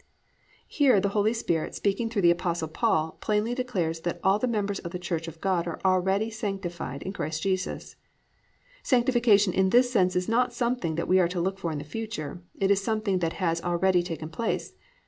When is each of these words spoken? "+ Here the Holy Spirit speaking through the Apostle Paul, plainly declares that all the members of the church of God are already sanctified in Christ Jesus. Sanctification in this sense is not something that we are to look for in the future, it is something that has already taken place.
"+ 0.37 0.67
Here 0.67 0.99
the 0.99 1.09
Holy 1.13 1.31
Spirit 1.31 1.75
speaking 1.75 2.09
through 2.09 2.23
the 2.23 2.31
Apostle 2.31 2.69
Paul, 2.69 3.19
plainly 3.21 3.53
declares 3.53 3.99
that 3.99 4.19
all 4.23 4.39
the 4.39 4.47
members 4.47 4.79
of 4.79 4.89
the 4.89 4.97
church 4.97 5.27
of 5.27 5.39
God 5.39 5.67
are 5.67 5.79
already 5.85 6.31
sanctified 6.31 7.03
in 7.03 7.13
Christ 7.13 7.43
Jesus. 7.43 7.97
Sanctification 8.81 9.53
in 9.53 9.69
this 9.69 9.91
sense 9.91 10.15
is 10.15 10.27
not 10.27 10.53
something 10.53 10.95
that 10.95 11.07
we 11.07 11.19
are 11.19 11.27
to 11.27 11.39
look 11.39 11.59
for 11.59 11.71
in 11.71 11.77
the 11.77 11.83
future, 11.83 12.41
it 12.59 12.71
is 12.71 12.81
something 12.83 13.19
that 13.19 13.33
has 13.33 13.61
already 13.61 14.01
taken 14.01 14.29
place. 14.29 14.73